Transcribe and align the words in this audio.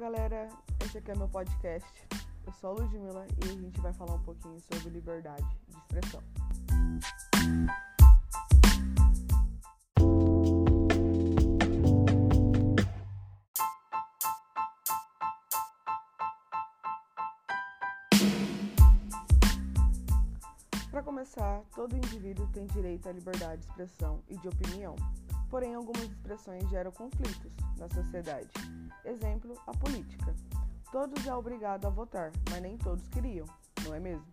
galera, 0.00 0.48
esse 0.82 0.96
aqui 0.96 1.10
é 1.10 1.14
meu 1.14 1.28
podcast. 1.28 2.08
Eu 2.46 2.52
sou 2.54 2.70
a 2.70 2.72
Ludmilla 2.72 3.26
e 3.44 3.50
a 3.50 3.52
gente 3.52 3.78
vai 3.82 3.92
falar 3.92 4.14
um 4.14 4.22
pouquinho 4.22 4.58
sobre 4.58 4.88
liberdade 4.88 5.46
de 5.68 5.76
expressão. 5.76 6.22
Para 20.90 21.02
começar, 21.02 21.60
todo 21.74 21.94
indivíduo 21.94 22.48
tem 22.54 22.66
direito 22.68 23.06
à 23.06 23.12
liberdade 23.12 23.60
de 23.60 23.68
expressão 23.68 24.22
e 24.30 24.36
de 24.38 24.48
opinião. 24.48 24.96
Porém, 25.50 25.74
algumas 25.74 26.04
expressões 26.04 26.68
geram 26.70 26.92
conflitos 26.92 27.52
na 27.76 27.88
sociedade. 27.88 28.48
Exemplo, 29.04 29.60
a 29.66 29.72
política. 29.72 30.32
Todos 30.92 31.26
é 31.26 31.34
obrigado 31.34 31.86
a 31.86 31.90
votar, 31.90 32.30
mas 32.48 32.62
nem 32.62 32.78
todos 32.78 33.08
queriam, 33.08 33.46
não 33.84 33.94
é 33.94 33.98
mesmo? 33.98 34.24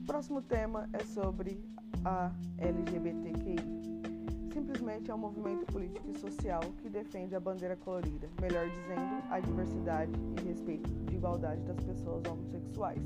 O 0.00 0.06
próximo 0.06 0.42
tema 0.42 0.88
é 0.92 1.04
sobre 1.04 1.60
a 2.04 2.30
LGBTQI. 2.58 3.99
Simplesmente 4.52 5.10
é 5.10 5.14
um 5.14 5.18
movimento 5.18 5.64
político 5.72 6.10
e 6.10 6.18
social 6.18 6.60
que 6.82 6.88
defende 6.88 7.34
a 7.34 7.40
bandeira 7.40 7.76
colorida, 7.76 8.28
melhor 8.40 8.68
dizendo, 8.68 9.22
a 9.30 9.38
diversidade 9.38 10.12
e 10.40 10.48
respeito 10.48 10.90
de 11.06 11.14
igualdade 11.14 11.62
das 11.62 11.78
pessoas 11.80 12.22
homossexuais. 12.28 13.02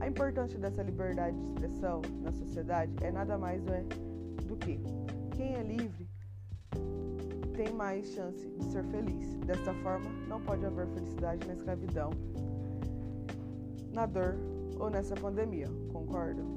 A 0.00 0.06
importância 0.06 0.58
dessa 0.58 0.82
liberdade 0.82 1.36
de 1.36 1.46
expressão 1.46 2.02
na 2.22 2.32
sociedade 2.32 2.92
é 3.02 3.10
nada 3.10 3.36
mais 3.36 3.62
do 4.46 4.56
que 4.56 4.78
quem 5.36 5.54
é 5.54 5.62
livre 5.62 6.08
tem 7.56 7.72
mais 7.72 8.06
chance 8.12 8.46
de 8.46 8.64
ser 8.64 8.84
feliz. 8.84 9.36
Desta 9.46 9.72
forma, 9.74 10.10
não 10.28 10.40
pode 10.40 10.64
haver 10.66 10.86
felicidade 10.88 11.46
na 11.46 11.54
escravidão, 11.54 12.10
na 13.92 14.06
dor 14.06 14.36
ou 14.78 14.90
nessa 14.90 15.14
pandemia, 15.14 15.68
concordam? 15.92 16.54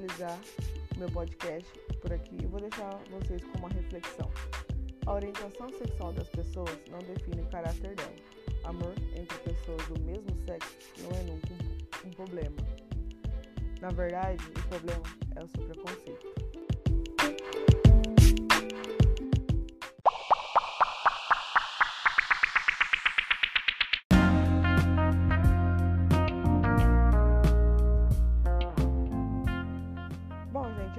Finalizar 0.00 0.38
meu 0.96 1.10
podcast 1.10 1.78
por 2.00 2.12
aqui, 2.12 2.38
eu 2.42 2.48
vou 2.48 2.60
deixar 2.60 2.90
vocês 3.10 3.42
com 3.44 3.58
uma 3.58 3.68
reflexão. 3.68 4.30
A 5.06 5.14
orientação 5.14 5.68
sexual 5.70 6.12
das 6.12 6.28
pessoas 6.28 6.78
não 6.90 6.98
define 7.00 7.42
o 7.42 7.46
caráter 7.46 7.94
dela. 7.94 8.14
Amor 8.64 8.94
entre 9.14 9.38
pessoas 9.38 9.82
do 9.88 10.00
mesmo 10.00 10.28
sexo 10.46 10.76
não 11.02 11.10
é 11.18 11.22
nunca 11.24 11.48
um, 12.06 12.10
problema. 12.10 12.56
Na 13.80 13.88
verdade, 13.88 14.42
o 14.48 14.68
problema 14.68 15.02
é 15.36 15.44
o 15.44 15.48
seu 15.48 15.64
preconceito. 15.64 15.99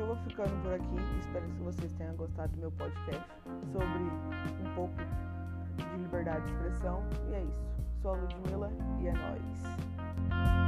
eu 0.01 0.07
vou 0.07 0.16
ficando 0.17 0.63
por 0.63 0.73
aqui. 0.73 0.95
Espero 1.19 1.45
que 1.45 1.63
vocês 1.63 1.94
tenham 1.94 2.16
gostado 2.16 2.51
do 2.53 2.59
meu 2.59 2.72
podcast 2.72 3.31
sobre 3.72 4.00
um 4.00 4.75
pouco 4.75 4.95
de 5.78 5.97
liberdade 6.01 6.45
de 6.45 6.51
expressão. 6.53 7.03
E 7.29 7.35
é 7.35 7.44
isso. 7.44 7.72
Sou 8.01 8.11
a 8.11 8.17
Ludmilla 8.17 8.72
e 9.00 9.07
é 9.07 9.13
nóis. 9.13 10.60